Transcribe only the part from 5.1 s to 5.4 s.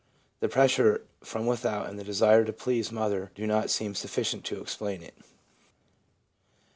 M.